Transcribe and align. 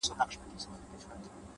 o 0.03 0.03
سیاه 0.07 0.17
پوسي 0.19 0.37
ده؛ 0.43 0.47
ماسوم 0.51 0.73
یې 0.91 0.97
ژاړي؛ 1.03 1.27